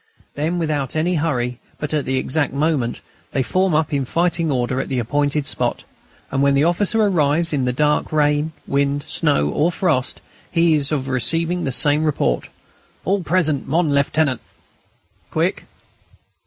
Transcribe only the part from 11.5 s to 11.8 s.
the